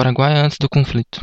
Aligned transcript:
Paraguai 0.00 0.34
antes 0.34 0.56
do 0.58 0.66
conflito. 0.66 1.20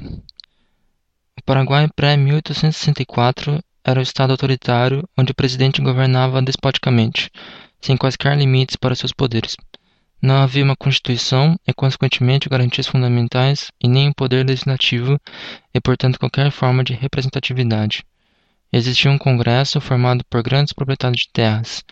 O 1.35 1.41
Paraguai 1.43 1.89
pré-1864 1.95 3.59
era 3.83 3.99
o 3.99 4.03
estado 4.03 4.29
autoritário 4.29 5.03
onde 5.17 5.31
o 5.31 5.35
presidente 5.35 5.81
governava 5.81 6.43
despoticamente, 6.43 7.31
sem 7.81 7.97
quaisquer 7.97 8.37
limites 8.37 8.75
para 8.75 8.93
seus 8.93 9.11
poderes. 9.11 9.57
Não 10.21 10.35
havia 10.35 10.63
uma 10.63 10.75
constituição 10.75 11.59
e, 11.67 11.73
consequentemente, 11.73 12.47
garantias 12.47 12.85
fundamentais 12.85 13.71
e 13.83 13.87
nem 13.87 14.09
um 14.09 14.13
poder 14.13 14.45
legislativo 14.45 15.19
e, 15.73 15.81
portanto, 15.81 16.19
qualquer 16.19 16.51
forma 16.51 16.83
de 16.83 16.93
representatividade. 16.93 18.05
Existia 18.71 19.09
um 19.09 19.17
congresso 19.17 19.81
formado 19.81 20.23
por 20.29 20.43
grandes 20.43 20.71
proprietários 20.71 21.21
de 21.21 21.29
terras, 21.33 21.83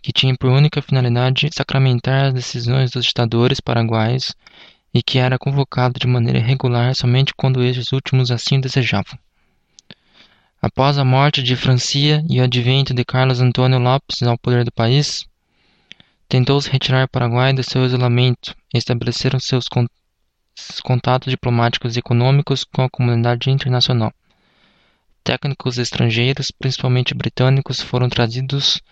que 0.00 0.12
tinha 0.12 0.36
por 0.36 0.50
única 0.50 0.80
finalidade 0.80 1.50
sacramentar 1.52 2.26
as 2.26 2.34
decisões 2.34 2.92
dos 2.92 3.06
ditadores 3.06 3.58
paraguaios 3.58 4.36
e 4.98 5.02
que 5.02 5.16
era 5.16 5.38
convocado 5.38 5.96
de 6.00 6.08
maneira 6.08 6.40
regular 6.40 6.92
somente 6.92 7.32
quando 7.32 7.62
estes 7.62 7.92
últimos 7.92 8.32
assim 8.32 8.60
desejavam. 8.60 9.16
Após 10.60 10.98
a 10.98 11.04
morte 11.04 11.40
de 11.40 11.54
Francia 11.54 12.20
e 12.28 12.40
o 12.40 12.42
advento 12.42 12.92
de 12.92 13.04
Carlos 13.04 13.40
Antônio 13.40 13.78
Lopes 13.78 14.24
ao 14.24 14.36
poder 14.36 14.64
do 14.64 14.72
país, 14.72 15.24
tentou-se 16.28 16.68
retirar 16.68 17.04
o 17.04 17.08
Paraguai 17.08 17.52
do 17.52 17.62
seu 17.62 17.84
isolamento 17.84 18.56
e 18.74 18.78
estabeleceram 18.78 19.38
seus 19.38 19.66
contatos 20.82 21.30
diplomáticos 21.30 21.94
e 21.94 22.00
econômicos 22.00 22.64
com 22.64 22.82
a 22.82 22.90
comunidade 22.90 23.52
internacional. 23.52 24.12
Técnicos 25.22 25.78
estrangeiros, 25.78 26.50
principalmente 26.50 27.14
britânicos, 27.14 27.80
foram 27.80 28.08
trazidos 28.08 28.82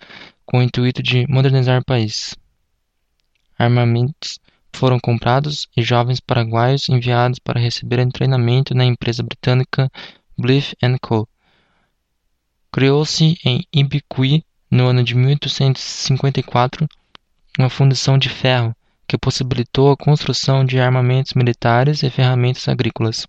com 0.45 0.59
o 0.59 0.63
intuito 0.63 1.03
de 1.03 1.27
modernizar 1.29 1.81
o 1.81 1.85
país. 1.85 2.37
Armamentos 3.59 4.39
foram 4.77 5.01
comprados 5.01 5.67
e 5.75 5.83
jovens 5.83 6.21
paraguaios 6.21 6.89
enviados 6.91 7.39
para 7.39 7.59
receberem 7.59 8.11
treinamento 8.11 8.75
na 8.75 8.85
empresa 8.85 9.23
britânica 9.23 9.91
Blythe 10.37 10.77
Co. 11.01 11.27
Criou-se 12.71 13.39
em 13.43 13.65
Ibiqui, 13.73 14.45
no 14.71 14.89
ano 14.89 15.03
de 15.03 15.15
1854, 15.15 16.87
uma 17.59 17.71
fundição 17.71 18.19
de 18.19 18.29
ferro 18.29 18.77
que 19.09 19.17
possibilitou 19.17 19.91
a 19.91 19.97
construção 19.97 20.63
de 20.63 20.79
armamentos 20.79 21.33
militares 21.33 22.03
e 22.03 22.11
ferramentas 22.11 22.69
agrícolas. 22.69 23.27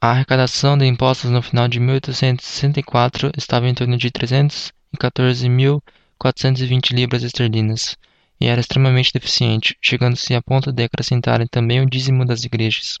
A 0.00 0.10
arrecadação 0.10 0.78
de 0.78 0.84
impostos 0.84 1.30
no 1.30 1.42
final 1.42 1.66
de 1.66 1.80
1864 1.80 3.32
estava 3.36 3.68
em 3.68 3.74
torno 3.74 3.96
de 3.96 4.10
314.420 4.10 6.92
libras 6.92 7.22
esterlinas, 7.22 7.96
e 8.40 8.46
era 8.46 8.60
extremamente 8.60 9.12
deficiente, 9.12 9.76
chegando-se 9.80 10.32
a 10.34 10.42
ponto 10.42 10.72
de 10.72 10.84
acrescentarem 10.84 11.46
também 11.46 11.80
o 11.80 11.86
dízimo 11.86 12.24
das 12.24 12.44
igrejas. 12.44 12.98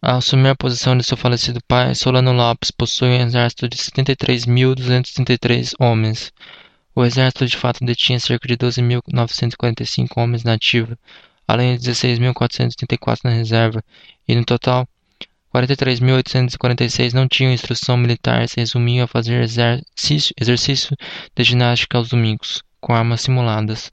Ao 0.02 0.18
assumir 0.18 0.50
a 0.50 0.56
posição 0.56 0.98
de 0.98 1.04
seu 1.04 1.18
falecido 1.18 1.60
pai, 1.68 1.94
Solano 1.94 2.32
Lopes 2.32 2.72
possui 2.72 3.10
um 3.10 3.22
exército 3.22 3.68
de 3.68 3.78
73.233 3.78 5.74
homens, 5.80 6.32
o 6.94 7.06
exército 7.06 7.46
de 7.46 7.58
fato 7.58 7.86
detinha 7.86 8.20
cerca 8.20 8.48
de 8.48 8.58
12.945 8.58 10.08
homens 10.18 10.44
na 10.44 10.54
ativa, 10.54 10.98
além 11.48 11.78
de 11.78 11.90
16.434 11.90 13.20
na 13.24 13.32
reserva, 13.32 13.84
e 14.28 14.36
no 14.36 14.44
total 14.46 14.88
43.846 15.54 17.14
não 17.14 17.28
tinham 17.28 17.52
instrução 17.52 17.98
militar 17.98 18.44
e 18.44 18.48
se 18.48 18.60
resumiam 18.60 19.04
a 19.04 19.08
fazer 19.08 19.42
exercício, 19.42 20.34
exercício 20.40 20.96
de 21.36 21.44
ginástica 21.44 21.98
aos 21.98 22.10
domingos, 22.10 22.64
com 22.80 22.94
armas 22.94 23.22
simuladas. 23.22 23.92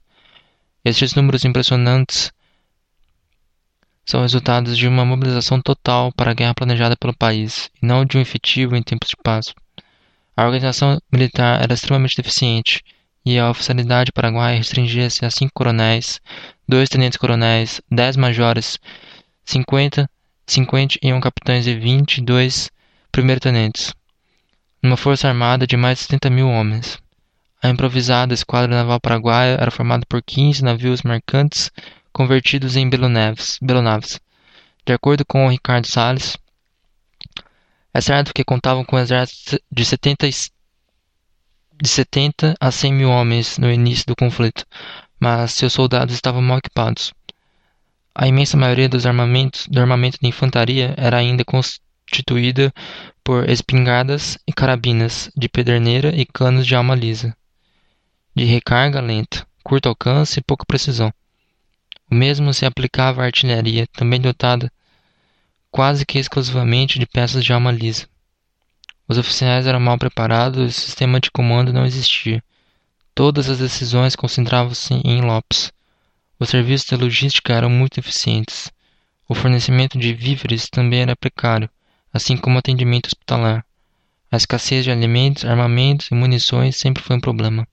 Estes 0.83 1.13
números 1.13 1.43
impressionantes 1.43 2.31
são 4.05 4.21
resultados 4.21 4.77
de 4.77 4.87
uma 4.87 5.05
mobilização 5.05 5.61
total 5.61 6.11
para 6.13 6.31
a 6.31 6.33
guerra 6.33 6.55
planejada 6.55 6.95
pelo 6.97 7.15
país, 7.15 7.69
e 7.81 7.85
não 7.85 8.05
de 8.05 8.17
um 8.17 8.21
efetivo 8.21 8.75
em 8.75 8.81
tempos 8.81 9.09
de 9.09 9.17
paz. 9.21 9.53
A 10.39 10.45
organização 10.45 11.01
militar 11.11 11.61
era 11.61 11.73
extremamente 11.73 12.15
deficiente, 12.15 12.81
e 13.25 13.37
a 13.37 13.49
oficialidade 13.49 14.13
paraguaia 14.13 14.55
restringia-se 14.55 15.25
a 15.25 15.29
cinco 15.29 15.51
coronéis, 15.53 16.21
dois 16.65 16.87
tenentes-coronéis, 16.87 17.81
dez 17.91 18.15
majores, 18.15 18.79
cinquenta, 19.43 20.09
cinquenta 20.47 20.97
e 21.03 21.11
um 21.11 21.19
capitães 21.19 21.67
e 21.67 21.75
vinte 21.75 22.19
e 22.19 22.21
dois 22.21 22.71
primeiro-tenentes, 23.11 23.93
numa 24.81 24.95
força 24.95 25.27
armada 25.27 25.67
de 25.67 25.75
mais 25.75 25.97
de 25.97 26.05
70 26.05 26.29
mil 26.29 26.47
homens. 26.47 26.97
A 27.61 27.67
improvisada 27.67 28.33
esquadra 28.33 28.73
naval 28.73 29.01
paraguaia 29.01 29.57
era 29.59 29.69
formada 29.69 30.05
por 30.07 30.23
15 30.23 30.63
navios 30.63 31.01
mercantes 31.01 31.69
convertidos 32.13 32.77
em 32.77 32.89
belonaves. 32.89 33.59
De 34.85 34.93
acordo 34.93 35.25
com 35.25 35.49
Ricardo 35.49 35.85
Salles, 35.85 36.37
é 37.93 38.01
certo 38.01 38.33
que 38.33 38.43
contavam 38.43 38.85
com 38.85 38.95
um 38.95 38.99
exército 38.99 39.59
de 39.71 39.83
70, 39.83 40.29
de 40.29 41.89
70 41.89 42.55
a 42.59 42.71
100 42.71 42.93
mil 42.93 43.09
homens 43.09 43.57
no 43.57 43.71
início 43.71 44.05
do 44.05 44.15
conflito, 44.15 44.65
mas 45.19 45.53
seus 45.53 45.73
soldados 45.73 46.13
estavam 46.13 46.41
mal 46.41 46.59
equipados. 46.59 47.13
A 48.13 48.27
imensa 48.27 48.57
maioria 48.57 48.89
dos 48.89 49.05
armamentos, 49.05 49.67
do 49.67 49.79
armamento 49.79 50.19
de 50.21 50.27
infantaria 50.27 50.93
era 50.97 51.17
ainda 51.17 51.43
constituída 51.43 52.73
por 53.23 53.49
espingardas 53.49 54.37
e 54.47 54.53
carabinas 54.53 55.31
de 55.35 55.49
pederneira 55.49 56.13
e 56.15 56.25
canos 56.25 56.67
de 56.67 56.75
alma 56.75 56.95
lisa, 56.95 57.35
de 58.35 58.43
recarga 58.45 59.01
lenta, 59.01 59.47
curto 59.63 59.89
alcance 59.89 60.39
e 60.39 60.43
pouca 60.43 60.65
precisão. 60.65 61.13
O 62.11 62.15
mesmo 62.15 62.53
se 62.53 62.65
aplicava 62.65 63.21
à 63.21 63.25
artilharia, 63.25 63.87
também 63.93 64.19
dotada 64.19 64.71
quase 65.79 66.05
que 66.05 66.19
exclusivamente 66.19 66.99
de 66.99 67.05
peças 67.05 67.41
de 67.41 67.53
alma 67.53 67.71
lisa. 67.71 68.05
Os 69.07 69.17
oficiais 69.17 69.65
eram 69.65 69.79
mal 69.79 69.97
preparados 69.97 70.59
e 70.61 70.65
o 70.65 70.73
sistema 70.73 71.21
de 71.21 71.31
comando 71.31 71.71
não 71.71 71.85
existia. 71.85 72.43
Todas 73.15 73.49
as 73.49 73.59
decisões 73.59 74.13
concentravam-se 74.13 74.95
em 75.05 75.21
Lopes. 75.21 75.71
Os 76.37 76.49
serviços 76.49 76.85
de 76.85 76.97
logística 76.97 77.53
eram 77.53 77.69
muito 77.69 77.97
eficientes. 77.97 78.69
O 79.25 79.33
fornecimento 79.33 79.97
de 79.97 80.13
víveres 80.13 80.67
também 80.69 80.99
era 81.03 81.15
precário, 81.15 81.69
assim 82.11 82.35
como 82.35 82.57
o 82.57 82.59
atendimento 82.59 83.07
hospitalar. 83.07 83.65
A 84.29 84.35
escassez 84.35 84.83
de 84.83 84.91
alimentos, 84.91 85.45
armamentos 85.45 86.11
e 86.11 86.13
munições 86.13 86.75
sempre 86.75 87.01
foi 87.01 87.15
um 87.15 87.21
problema. 87.21 87.65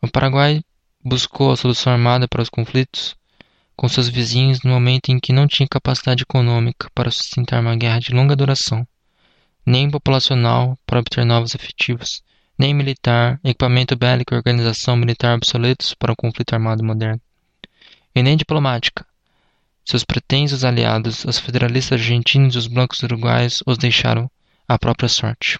O 0.00 0.06
Paraguai 0.06 0.62
buscou 1.04 1.50
a 1.50 1.56
solução 1.56 1.92
armada 1.92 2.28
para 2.28 2.42
os 2.42 2.48
conflitos 2.48 3.18
com 3.80 3.88
seus 3.88 4.10
vizinhos 4.10 4.60
no 4.60 4.70
momento 4.70 5.08
em 5.08 5.18
que 5.18 5.32
não 5.32 5.46
tinha 5.46 5.66
capacidade 5.66 6.24
econômica 6.24 6.90
para 6.94 7.10
sustentar 7.10 7.62
uma 7.62 7.74
guerra 7.74 7.98
de 7.98 8.12
longa 8.12 8.36
duração, 8.36 8.86
nem 9.64 9.90
populacional 9.90 10.78
para 10.84 11.00
obter 11.00 11.24
novos 11.24 11.54
efetivos, 11.54 12.22
nem 12.58 12.74
militar, 12.74 13.40
equipamento 13.42 13.96
bélico 13.96 14.34
e 14.34 14.36
organização 14.36 14.96
militar 14.96 15.34
obsoletos 15.34 15.94
para 15.94 16.12
um 16.12 16.14
conflito 16.14 16.52
armado 16.52 16.84
moderno, 16.84 17.22
e 18.14 18.22
nem 18.22 18.36
diplomática. 18.36 19.06
Seus 19.82 20.04
pretensos 20.04 20.62
aliados, 20.62 21.24
os 21.24 21.38
federalistas 21.38 21.98
argentinos 21.98 22.56
e 22.56 22.58
os 22.58 22.66
blancos 22.66 23.02
uruguaios, 23.02 23.62
os 23.66 23.78
deixaram 23.78 24.30
à 24.68 24.78
própria 24.78 25.08
sorte. 25.08 25.58